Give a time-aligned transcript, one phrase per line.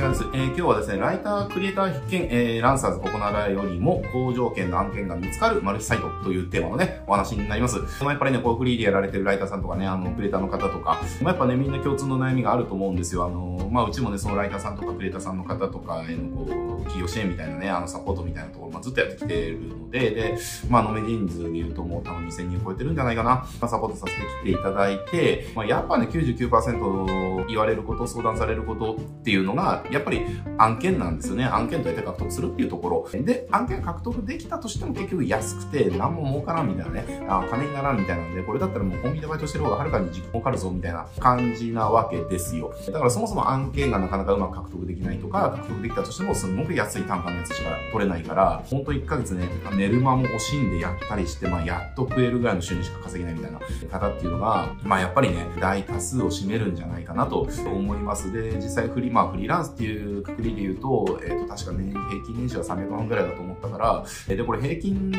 [0.00, 0.24] 宮です。
[0.32, 7.80] えー、今日はですね、ライタークリエイター必見、えー、ランサーズココナラよりも高条件の案件が見つかるマルチサイトというテーマのね、お話になります。
[8.02, 13.26] まあ、やっぱりね、こうフリーでやられてるライターさんとかね、あの、クリエイターの方とか、まあ、やっぱね、みんな共通の悩みがあると思うんですよ。
[13.26, 20.38] あの、まあ、うちもね、そのライターさんとかクリエイターさんの方とかへの、こう、企業支援みたいなね、あの、サポートみたいなところ、まあ、ずっとやってきてるので、で、
[20.70, 30.22] まあ、のめ人数で言うともう多分2000人超えてるんじゃないかな、まあ、サポートさせてきていただいて、まあ、やっぱね、99%言われること、相談されることっていうのが、やっぱり
[30.58, 31.44] 案件なんですよね。
[31.44, 33.08] 案件どうやって獲得するっていうところ。
[33.22, 42.72] で、案件獲得できたとしても結局安くて何も儲からんみたいなね、あ金にならんみたいなんで、これだったらもうコンビニでバイトしてる方がはるかに実儲かるぞみたいな感じなわけですよ。
[42.86, 58.32] だからそもそも案件がなかなかうまく獲得できないとか、獲得できたとしてもすごく安い単価のやつしか取れないから、ほんと1ヶ月ね、寝る間も惜しんでやったりして、まあやっと食えるぐらいの収入しか稼げないみたいな方っていうのが、まあやっぱりね、大多数を占めるんじゃないかなと思います。
[58.32, 65.10] で、実際フリー、まあフリーランスっていうくくりで言うと、えっ、ー、と確かね、平均年収は300万ぐらいだと思ったから、えで、これ平均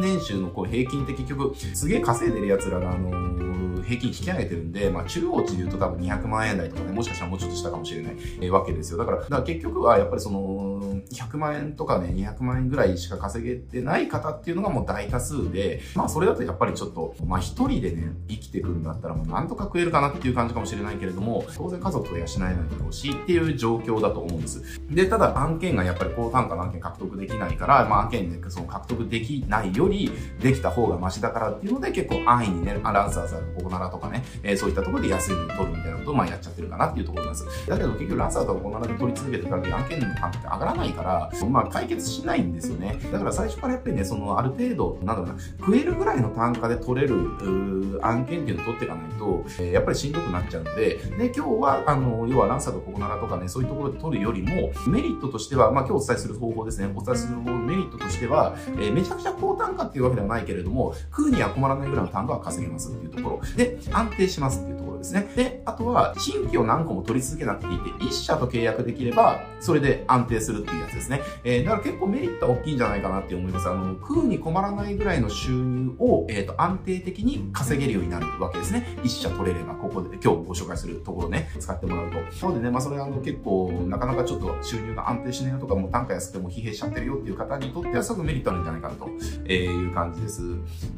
[0.00, 3.53] 年収のこう平均って結局、すげえ稼いでる奴らが、あのー、
[3.84, 8.98] 平均引き上げてるんで、まあ中央値で言うと多分200万円台とかね、もしかしたらもうちょっとしたかもしれない、えー、わけですよ。
[8.98, 24.80] だから、だから結局はやっぱりその、100万円とかね、200万円ぐらいしか稼げてない方っていうのがもう大多数で、まあそれだとやっぱりちょっと、まあ一人でね、生きてくるんだったらもうなんとか食えるかなっていう感じかもしれないけれども、当然家族を養えないだろうしっていう状況だと思うんです。
[24.90, 37.68] で、ただ案件がやっぱり高単価の案件獲得できないから、まあ案件でその獲得できないよりできた方がマシだからっていうので結構安易にね、アランサーさんここならとかね、えー、そういったところで安いのに取るみたいなことをまあやっちゃってるかなっていうところなんです。
[37.68, 42.98] だけど結局ランサーとかここなで取り続けてたら案件の単価って上がらないから、まあ解決しないんですよね。
[43.12, 63.40] だから最初からやっぱりね、そのある程度、なんだろうな、食えるぐらいの単価で取れる案件っていうのを取っていかないと、えー、やっぱりしんどくなっちゃうので、で、今日は、あの、要はランサーとココナラとかね、そういうところで取るよりも、メリットとしては、まあ今日お伝えする方法ですね、お伝えする方法のメリットとしては、えー、めちゃくちゃ高単価っていうわけではないけれども、食うには困らないぐらいの単価は稼げますっていうところ。
[63.56, 65.26] で、で安定しますっていうところですね。
[65.36, 71.20] で、あとは、新規を何個も取り続けなくていいって、1社と契約できれば、それで安定するっていうやつですね。
[71.44, 73.68] えー、だから結構メリットは大きいんじゃないかなって思います。
[73.68, 78.98] あの、食うに困らないぐらいの収入を、えっ、ー、と、安定的に稼げるようになるわけですね。
[79.02, 82.16] 1社取れれば、ここで、今日ご紹介するところね、使ってもらうと。
[82.18, 89.08] なのでね、まあそれあの結構、なかなかちょっと収入が安定しないよとか、もう単価安くても疲弊しちゃってるよっていう方にとってはすぐメリットあるんじゃないかなと
[89.46, 90.42] えいう感じです。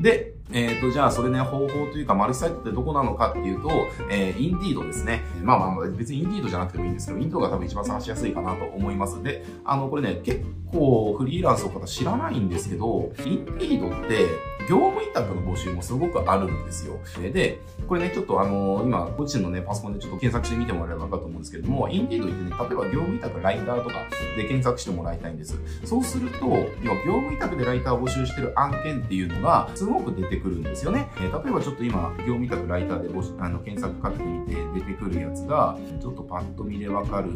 [0.00, 3.68] で、えっ、ー、と、じゃあそれね、方法というか、マルチサイトってどこなのかっていうと、
[4.08, 5.24] えー、インディードですね。
[5.42, 9.20] まあまあ、別にインディードじゃなくてもいいんですけど、インドが多分一番探しやすいかなと思います。
[9.20, 10.44] で、あの、これね、結
[10.74, 14.26] 構フリーランスの方知らないんですけど、インディードって、
[14.68, 16.98] 業務委託の募集もすごくあるんですよ。
[17.32, 23.96] で、これね、ちょっとあの、今、ご自身のね、パソコンでちょっと検索してみてもらえれば分かると思うんですけども、インディードってね、例えば業務委託ライターとか
[24.36, 25.58] で検索してもらいたいんです。
[25.84, 26.66] そうすると、要は
[27.04, 31.10] 業務委託でライターを募集してる案件っていうのが、すごく出てくるんですよね。
[31.18, 37.32] えー、例えばちょっと今、業務委託ライターで募集あの検索かけてみて出てくるやつが、ちょっとパッと見で分かる、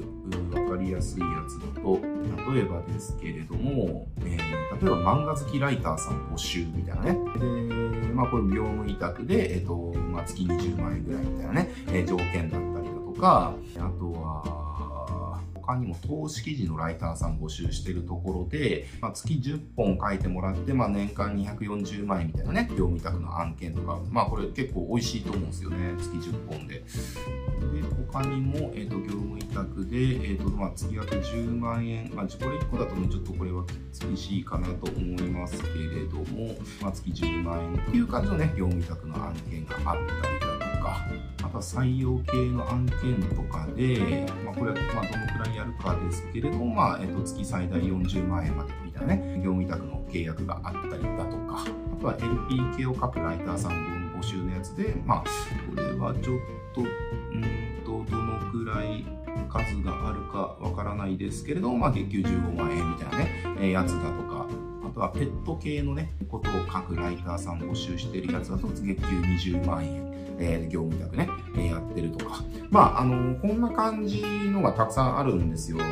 [0.51, 2.01] 分かりやすいやつだと、
[2.55, 7.13] 例えばですけけれども、えー、例えば漫画好きライターさん募集みたいなね。
[7.13, 14.69] で、まあこれ業務委託で、えっ、ー、と、まあ月20万円ぐらいみたいなね、えー、条件だったりだとか、あとは、
[15.55, 26.77] 他にも投資記事のライターさん募集してるところで、まあ、月10本書いてもらって、まあ、年間240万円みたいなね、業務委託の案件とか、まあこれ結構美味しいと思うんですよね、月10本で。
[26.77, 26.83] で、
[28.11, 29.28] 他にも、えっ、ー、と、業務
[29.59, 33.65] 委託で、え、ー、と、まあ月額10万円、まあこれ1個だとね、ちょっとこれは
[34.01, 41.07] 厳しいかなと思いますけれども、まあ月10万円っていう感じのね、業務委託の案件があったりだとか、
[41.45, 55.25] あとは採用系の案件とかで、まあ、これはまどのくらいやるかですけれども、まあえっと、月最大40万円までみたいなね、業務委託の契約があったりだとか、あとは LP 系を書くライターさん分募集のやつで、まあ、
[55.71, 56.39] これはちょっ
[56.75, 59.07] と、うんと、どのくらい
[59.49, 64.47] 数があるかわからないですけれども、まあ、月給15万円みたいなね、えやつだとか、
[64.87, 70.09] あとはペット系のね、ことを書くライターさん募集してるやつだと月給20万円。
[70.41, 72.43] えー、業務委託ね、えー、やってるとか。
[72.71, 75.79] まあ、あのー、こんな感じのがたくさんあるんですよ。
[75.79, 75.85] で、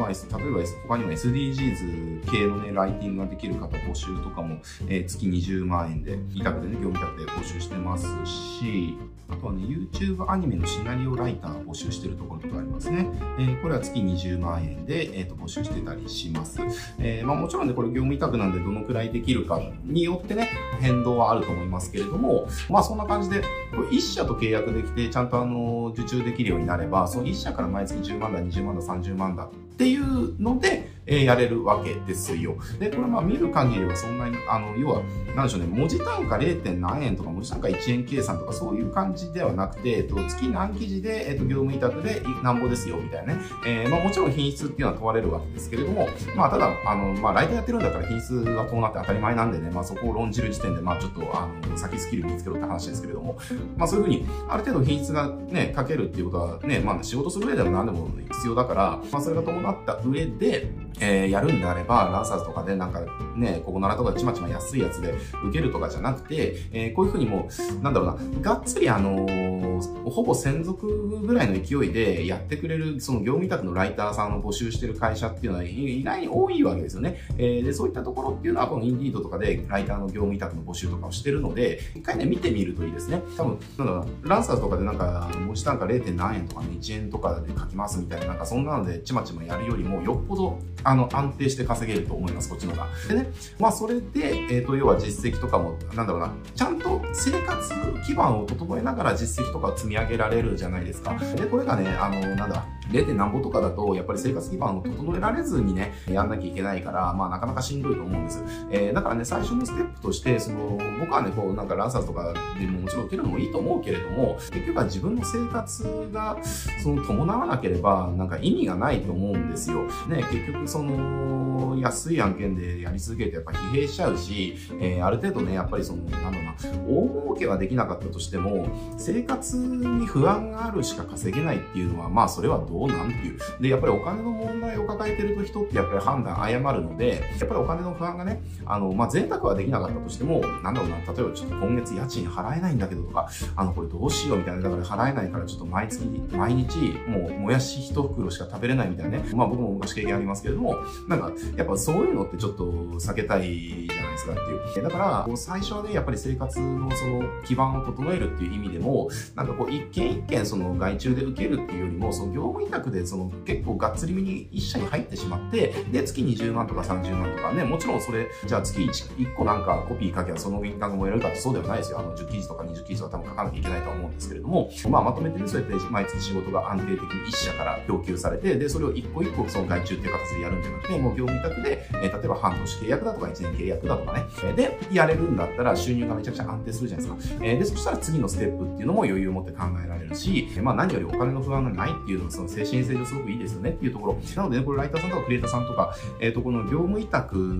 [0.00, 4.56] まあ、例えば他にも SDGs 系のね、ライティングができる方募集とかも、
[4.88, 8.96] えー、月20万円で、委託でね、業務委託で募集してますし、
[9.28, 13.06] あとはね、YouTube アニメのシナリオライター募集してるところとかありますね。
[13.38, 16.58] えー、これは月20万円で、えー、と募集してたりします。
[16.98, 20.48] えー、まあもちろんね、これ業務委託なんでどのくらいできるかによってね、
[20.80, 23.42] 変動はあると思いますけれども、まあそんな感じで、
[23.72, 29.48] 1社と契約できて、ちゃんとあの、受注できるようになれば、その1社から毎月10万だ、20万だ、30万だ
[29.80, 32.56] っていうので、え、やれるわけですよ。
[32.78, 35.02] で、これまあ見る限りはそんなに、あの、要は、
[35.34, 36.78] なんでしょうね、文字単価 0.
[36.78, 43.40] 何円とか、文字単価1円計算とかそういう感じではなくて、えっと、月何記事で、えっと、業務委託でなんぼですよ、みたいなね。
[43.66, 53.38] えー、まあもちろん品質っていうのは問われるわけですけれども、まあただ、あの、まあライターやってるんだったら品質が伴って当たり前なんでね、まあそこを論じる時点で、まあちょっと、あの、先スキル見つけろって話ですけれども、
[53.76, 63.00] まあそういうふうに、ある程度品質がね、かけるっていうことはね、まあ仕事する上でも何でも必要だから、まあそれが伴った上で、えー、やるんであれば、ランサーズとかでなんか
[63.36, 65.14] ね、ここならとかちまちま安いやつで
[65.44, 70.86] 受けるとかじゃなくて、えー、こういうふうにもう、なんだろうな、がっつりあのー、ほぼ専属
[71.20, 77.18] ぐらいの勢いでやってくれる、その業務委託のライターさんを募集してる会社っていうのは意外に多いわけですよね。
[77.38, 83.22] えー、で、そういったところっていうのは、このインディードとかでライターの業務委託の募集とかをしてるので、一回ね、見てみるといいですね。
[83.36, 86.14] 多分、なんだろうなランサーズとかでなんか、文字単価 0.
[86.14, 92.88] 何円とかね、1円とかで書きますみたいな、なんかそんなのでちまちまやるよりも、よっぽど、あの、安定して稼げると思います、こっちの方が。
[93.08, 97.72] でね、まあそれで、えっ、ー、と、要は実績とかも、なんだろうな、ちゃんと生活
[98.06, 101.14] 基盤を整えながら実績とかを積み上げられるじゃないですか。
[101.36, 103.14] で、これがね、あの、なんだ、0.
[103.14, 108.42] 何歩とかだと、やっぱり生活基盤を整えられずにね、やんなきゃいけないから、まあなかなかしんどいと思うんです。
[108.70, 116.38] えー、だからね、最初のステップとして、その、僕はね、こう、なんかランサーズとかでももちろん受けるのもいいと思うけれども、結局は自分の生活が、
[116.82, 119.82] その、伴わなければ、なんか意味がないと思うんですよ。
[120.08, 126.54] ね、結局その、安い案件でやり続けてやっぱ疲弊しちゃうし、えー、ある程度ね、やっぱりその、なんだろうな、
[126.86, 128.66] 大儲けはできなかったとしても、
[128.96, 133.38] 生活に不安があるしか稼げないっていうのは、まあそれはどうなんていう。
[133.60, 146.78] で、やっぱりお金の問題を抱えてると人ってやっぱり判断誤るので、やっぱりお金の不安がね、あの、まあ贅沢はできなかったとしても、なんだろうな、例えばちょっと今月家賃払えないんだけどとか、あの、これどうしようみたいな、だから払えないからちょっと毎月、毎日、
[147.08, 149.24] もうもやし一袋しか食べれないみたいなね。
[149.34, 150.76] まあ僕も昔経験ありますけれども、
[151.08, 154.82] なんか、やっぱそういうのってちょっと避けたいじゃないですかっていう。
[154.82, 172.00] だから、最初はね、やっぱり生活のその基盤を整えるっていう意味でも、なんかこう一件一件その外注で受けるっていうよりも、その業務委託でその結構がっつりめに一社に入ってしまって、で、月20万とか30万とかね、もちろんそれ、じゃあ月 1, 1個なんかコピー書けばそのインカムもやるかってそうではないですよ。
[172.00, 187.44] あの、10記事とか20記事は多分書かなきゃいけないと思うんですけれども、まあまとめてね、そうやって毎月仕事が安定的に一社から供給されて、で、それを一個一個その外注っていう形でやるんじゃなくて、もう業務委託で、えー、例えば半年契約だとか1年契約だとかね、えー、で、やれるんだったら収入がめちゃくちゃ安定するじゃないですか。
[187.44, 194.18] えー、で、そしたら次のステップっていうのも余裕を持って考えられるし、まあ何よりお金の不安がないっていうのはその精神性上すごくいいですよねっていうところ。
[194.36, 197.58] なのでね、これライターさんとかクリエイターさんとか、えっ、ー、と、この業務委託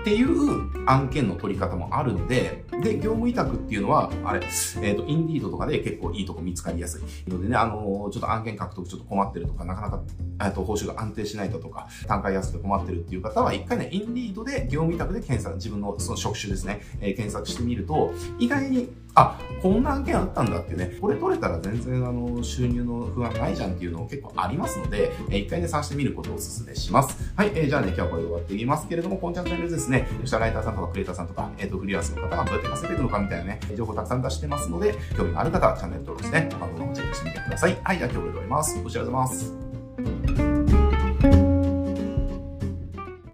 [0.00, 7.30] っていう案件の取り方もあるので、で、業務委託っていうのは、あれ、えっ、ー、と、インディードとかで結構いいとこ見つかりやすい。
[7.30, 10.02] のでね、あのー、ちょっと案件獲得ちょっと困ってるとか、なかなか、
[10.44, 27.32] えっと、報酬が安定しないだとか、単価安くて困ってるっていう方は、一回ね、インディードで業務委託で検索、自分のその職種ですね、え、検索してみると、意外にあ、こんな案件あったんだってね、これ取れたら全然あの、収入の不安ないじゃんっていうの結構ありますので、えー、一回ね、探してみることをお勧めします。
[27.34, 37.78] はい、えー、じゃあね、今日はこれで終わっていきますけれども、このチャンネルですね、そしたらライターさんとかクリエイターさんとか、えっ、ー、と、フリーランスの方がどうやって稼いでいくのかみたいなね、情報たくさん出してますので、興味がある方はチャンネル登録して、他の動画もチェックしてみてください。
[37.82, 38.82] はい、じゃあ今日これで終わります。
[38.84, 39.65] お知らせます。